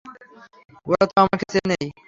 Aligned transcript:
ওরা 0.85 1.05
তো 1.07 1.15
আমাকে 1.21 1.45
চেনেই। 1.53 1.87